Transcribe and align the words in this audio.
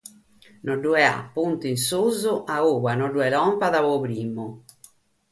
Non 0.65 0.79
b’at 0.83 1.19
puntu 1.35 1.63
in 1.73 1.77
susu 1.87 2.33
chi 2.47 2.57
non 2.99 3.11
nche 3.11 3.21
bàrighet 3.33 3.75
a 3.77 3.81
primu. 4.05 4.45